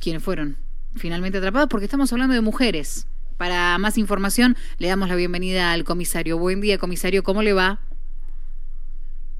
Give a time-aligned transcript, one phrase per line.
[0.00, 0.56] quienes fueron
[0.96, 3.06] finalmente atrapados, porque estamos hablando de mujeres.
[3.36, 6.38] Para más información, le damos la bienvenida al comisario.
[6.38, 7.80] Buen día, comisario, ¿cómo le va?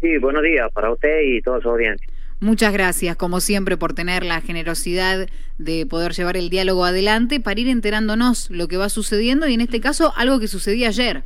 [0.01, 2.07] Sí, buenos días para usted y toda su audiencia.
[2.39, 7.59] Muchas gracias, como siempre, por tener la generosidad de poder llevar el diálogo adelante para
[7.59, 11.23] ir enterándonos lo que va sucediendo y en este caso algo que sucedía ayer.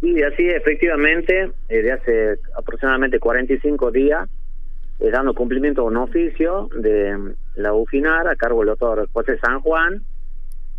[0.00, 4.28] Y así efectivamente, eh, de hace aproximadamente 45 días,
[5.00, 9.60] eh, dando cumplimiento a un oficio de la UFINAR a cargo del doctor José San
[9.60, 10.02] Juan,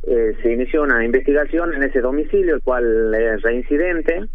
[0.03, 4.25] eh, se inició una investigación en ese domicilio, el cual es reincidente.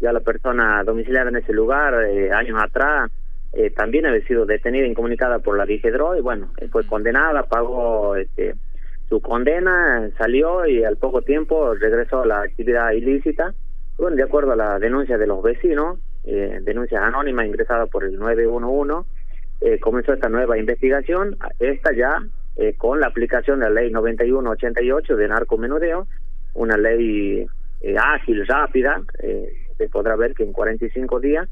[0.00, 3.10] Ya la persona domiciliada en ese lugar, eh, años atrás,
[3.54, 7.42] eh, también había sido detenida e incomunicada por la DIGEDRO y bueno, eh, fue condenada,
[7.42, 8.54] pagó este,
[9.10, 13.52] su condena, salió y al poco tiempo regresó a la actividad ilícita.
[13.98, 18.18] Bueno, de acuerdo a la denuncia de los vecinos, eh, denuncias anónimas ingresadas por el
[18.18, 19.06] 911,
[19.64, 22.18] eh, comenzó esta nueva investigación, esta ya
[22.56, 26.06] eh, con la aplicación de la ley 9188 de narcomenudeo,
[26.54, 27.46] una ley
[27.80, 31.48] eh, ágil, rápida, eh, se podrá ver que en 45 días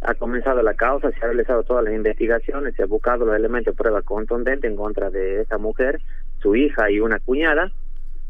[0.00, 3.74] ha comenzado la causa, se han realizado todas las investigaciones, se ha buscado los elementos
[3.74, 6.00] de prueba contundentes en contra de esta mujer,
[6.40, 7.70] su hija y una cuñada.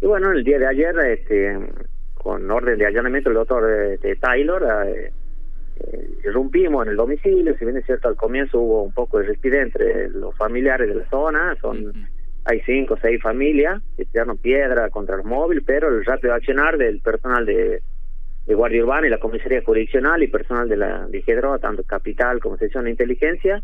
[0.00, 1.56] Y bueno, el día de ayer, este,
[2.14, 4.64] con orden de allanamiento del doctor este, Taylor,
[5.80, 9.26] eh, irrumpimos en el domicilio, si bien es cierto al comienzo hubo un poco de
[9.26, 12.08] respiro entre los familiares de la zona, son
[12.44, 16.78] hay cinco o seis familias que tiraron piedra contra el móvil, pero el rápido accionar
[16.78, 17.82] del personal de,
[18.47, 21.22] de Guardia Urbana y la Comisaría Jurisdiccional y personal de la de
[21.60, 23.62] tanto Capital como Sección de Inteligencia,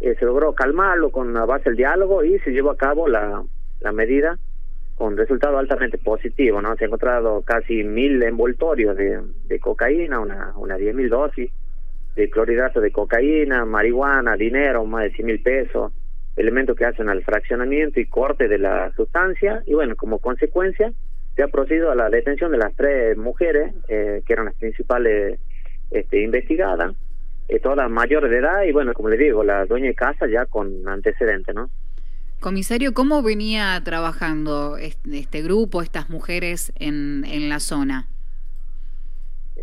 [0.00, 3.42] eh, se logró calmarlo con la base del diálogo y se llevó a cabo la,
[3.80, 4.38] la medida
[5.00, 6.76] con resultado altamente positivo, ¿no?
[6.76, 11.50] Se ha encontrado casi mil envoltorios de, de cocaína, una, una diez mil dosis
[12.16, 15.90] de clorhidrato de cocaína, marihuana, dinero, más de cien mil pesos,
[16.36, 20.92] elementos que hacen al fraccionamiento y corte de la sustancia, y bueno, como consecuencia,
[21.34, 25.40] se ha procedido a la detención de las tres mujeres, eh, que eran las principales
[25.90, 26.94] este, investigadas,
[27.48, 30.44] eh, todas mayores de edad, y bueno, como le digo, la dueña de casa ya
[30.44, 31.70] con antecedentes, ¿no?
[32.40, 38.06] Comisario, ¿cómo venía trabajando este, este grupo, estas mujeres en, en la zona?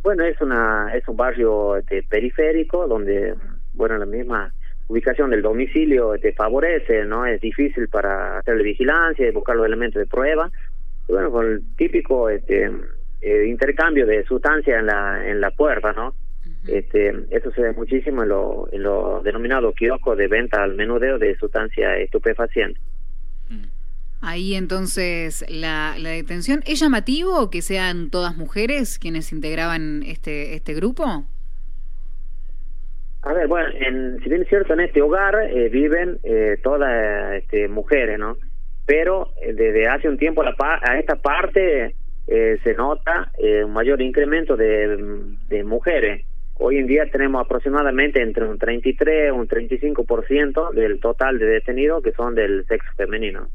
[0.04, 3.34] Bueno, es una es un barrio este, periférico donde,
[3.74, 4.54] bueno, la misma
[4.88, 7.26] ubicación del domicilio te favorece, ¿no?
[7.26, 10.52] Es difícil para hacer la vigilancia y buscar los elementos de prueba.
[11.08, 12.72] Bueno, con el típico este,
[13.22, 16.14] eh, intercambio de sustancias en la en la puerta, ¿no?
[16.66, 21.18] Este, eso se ve muchísimo en lo, en lo denominado kiosco de venta al menudeo
[21.20, 22.82] de sustancias estupefacientes.
[24.20, 26.62] Ahí entonces la, la detención.
[26.66, 31.26] ¿Es llamativo que sean todas mujeres quienes integraban este, este grupo?
[33.22, 37.36] A ver, bueno, en, si bien es cierto, en este hogar eh, viven eh, todas
[37.36, 38.38] este, mujeres, ¿no?
[38.86, 41.94] Pero eh, desde hace un tiempo a, la a esta parte
[42.28, 44.98] eh, se nota eh, un mayor incremento de,
[45.48, 46.26] de mujeres.
[46.60, 52.02] Hoy en día tenemos aproximadamente entre un 33 y un 35% del total de detenidos
[52.04, 53.48] que son del sexo femenino.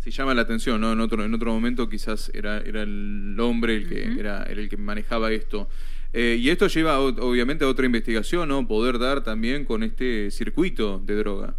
[0.00, 0.92] Sí llama la atención, ¿no?
[0.92, 4.68] En otro, en otro momento quizás era, era el hombre el que era, era el
[4.68, 5.68] que manejaba esto.
[6.12, 8.66] Eh, y esto lleva obviamente a otra investigación, ¿no?
[8.66, 11.54] Poder dar también con este circuito de droga.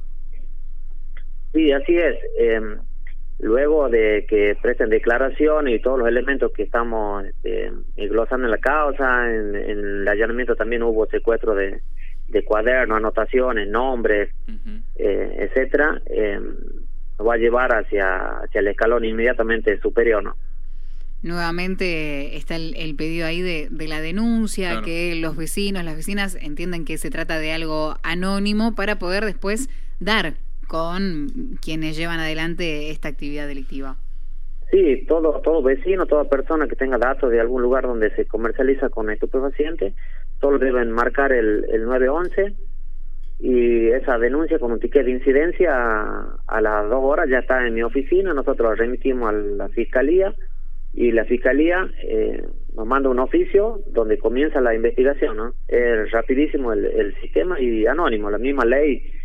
[1.54, 2.16] Sí, así es.
[2.40, 2.62] Eh,
[3.40, 7.72] luego de que presten declaración y todos los elementos que estamos este,
[8.10, 11.80] glosando en la causa, en, en el allanamiento también hubo secuestro de,
[12.28, 14.30] de cuadernos, anotaciones, nombres,
[14.98, 16.40] eh, etcétera, eh,
[17.18, 20.36] nos va a llevar hacia, hacia el escalón inmediatamente superior, ¿no?
[21.22, 24.86] Nuevamente está el, el pedido ahí de, de la denuncia, Claro.
[24.86, 29.70] que los vecinos, las vecinas entienden que se trata de algo anónimo para poder después
[30.00, 30.36] dar
[30.70, 33.98] con quienes llevan adelante esta actividad delictiva.
[34.70, 38.90] Sí, todo, todo vecino, toda persona que tenga datos de algún lugar donde se comercializa
[38.90, 39.96] con estupefacientes,
[40.40, 42.54] todos deben marcar el, el 911
[43.40, 45.72] y esa denuncia con un ticket de incidencia
[46.46, 50.36] a, las dos horas ya está en mi oficina, nosotros la remitimos a la fiscalía
[50.94, 52.44] y la fiscalía eh,
[52.76, 55.54] nos manda un oficio donde comienza la investigación, ¿no?
[55.68, 59.19] Es rapidísimo el sistema y anónimo, la misma ley,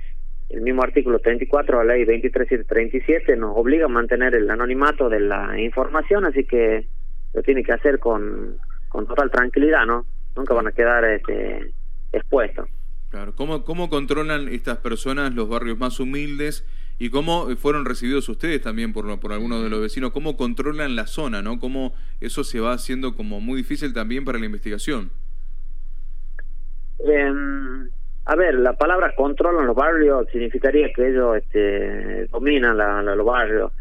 [0.50, 5.58] el mismo artículo 34 la ley 23737 nos obliga a mantener el anonimato de la
[5.60, 6.86] información, así que
[7.32, 8.56] lo tiene que hacer con,
[8.88, 10.06] con total tranquilidad, ¿no?
[10.36, 11.72] Nunca van a quedar este,
[12.12, 12.68] expuestos.
[13.10, 16.66] Claro, ¿Cómo, ¿cómo controlan estas personas los barrios más humildes
[16.98, 20.10] y cómo fueron recibidos ustedes también por, por algunos de los vecinos?
[20.10, 21.58] ¿Cómo controlan la zona, no?
[21.58, 25.10] ¿Cómo eso se va haciendo como muy difícil también para la investigación?
[27.00, 27.83] Eh,
[28.26, 33.72] a ver, la palabra controlan los barrios significaría que ellos este, dominan la, los barrios.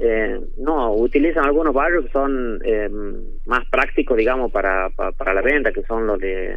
[0.00, 2.88] eh, no, utilizan algunos barrios que son eh,
[3.44, 6.56] más prácticos, digamos, para, para, para la venta, que son los de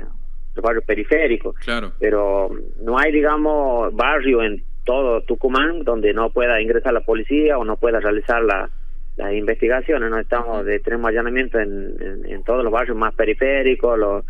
[0.62, 1.56] barrios periféricos.
[1.60, 1.92] Claro.
[2.00, 2.50] Pero
[2.82, 7.78] no hay, digamos, barrio en todo Tucumán donde no pueda ingresar la policía o no
[7.78, 8.70] pueda realizar la,
[9.18, 10.10] las investigaciones.
[10.10, 14.26] No estamos de tenemos allanamiento en, en, en, todos los barrios más periféricos, los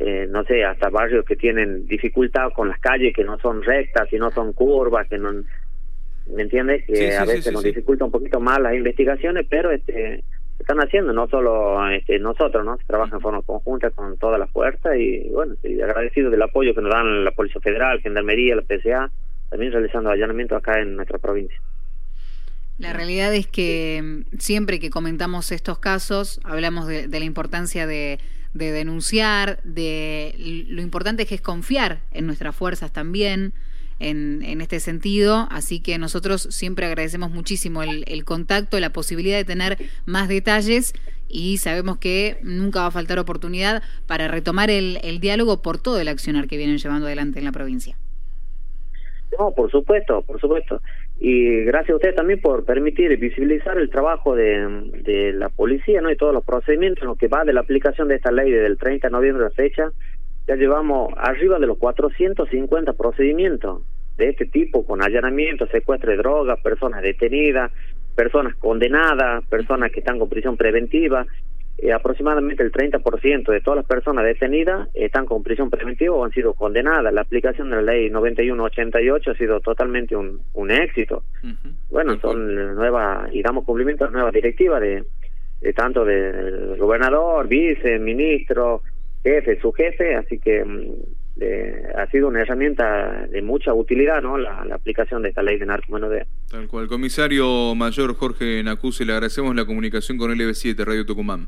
[0.00, 4.12] eh, no sé, hasta barrios que tienen dificultad con las calles que no son rectas
[4.12, 5.32] y no son curvas, que no,
[6.34, 6.84] ¿me entiendes?
[6.86, 10.22] Que sí, sí, a veces sí, nos dificulta un poquito más las investigaciones, pero este
[10.58, 12.76] están haciendo, no solo este, nosotros, ¿no?
[12.76, 16.74] Se trabaja en forma conjunta con toda la fuerza y, bueno, estoy agradecido del apoyo
[16.74, 19.10] que nos dan la Policía Federal, Gendarmería, la PSA,
[19.50, 21.60] también realizando allanamientos acá en nuestra provincia.
[22.78, 27.86] La realidad es que mm, siempre que comentamos estos casos, hablamos de, de la importancia
[27.86, 28.18] de,
[28.54, 33.52] de, denunciar, de lo importante que es confiar en nuestras fuerzas también,
[34.00, 39.36] en, en, este sentido, así que nosotros siempre agradecemos muchísimo el, el, contacto, la posibilidad
[39.36, 40.92] de tener más detalles
[41.28, 45.98] y sabemos que nunca va a faltar oportunidad para retomar el, el diálogo por todo
[45.98, 47.96] el accionar que vienen llevando adelante en la provincia.
[49.38, 50.80] No, por supuesto, por supuesto.
[51.18, 56.10] Y gracias a usted también por permitir visibilizar el trabajo de, de la policía ¿no?
[56.10, 58.66] y todos los procedimientos en lo que va de la aplicación de esta ley desde
[58.66, 59.92] el 30 de noviembre a fecha
[60.48, 63.82] ya llevamos arriba de los 450 procedimientos
[64.16, 67.70] de este tipo, con allanamiento, secuestro de drogas, personas detenidas,
[68.16, 71.26] personas condenadas, personas que están con prisión preventiva.
[71.80, 76.32] Eh, aproximadamente el 30% de todas las personas detenidas están con prisión preventiva o han
[76.32, 77.14] sido condenadas.
[77.14, 81.22] La aplicación de la ley 9188 ha sido totalmente un, un éxito.
[81.44, 81.72] Uh -huh.
[81.90, 85.04] Bueno, son nuevas, y damos cumplimiento a las nuevas directivas de,
[85.60, 88.82] de tanto del gobernador, vice, ministro,
[89.22, 90.64] jefe, su jefe, así que
[91.40, 94.36] eh, ha sido una herramienta de mucha utilidad, ¿no?
[94.36, 96.26] La, la aplicación de esta ley de narcomenudeo.
[96.50, 96.88] Tal cual.
[96.88, 101.46] Comisario Mayor Jorge Nacuse, le agradecemos la comunicación con LB7 Radio Tucumán.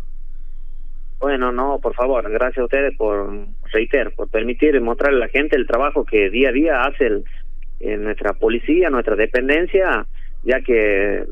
[1.20, 3.31] Bueno, no, por favor, gracias a ustedes por,
[3.72, 7.25] reiter, por permitir mostrarle a la gente el trabajo que día a día hace el,
[7.81, 10.06] en nuestra policía, nuestra dependencia,
[10.44, 11.25] ya que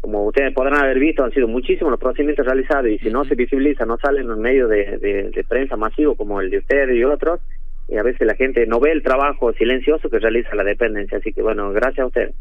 [0.00, 3.36] como ustedes podrán haber visto, han sido muchísimos los procedimientos realizados y si no se
[3.36, 7.04] visibiliza, no salen en medio de, de, de prensa masivo como el de ustedes y
[7.04, 7.40] otros,
[7.88, 11.18] y a veces la gente no ve el trabajo silencioso que realiza la dependencia.
[11.18, 12.34] Así que bueno, gracias a ustedes.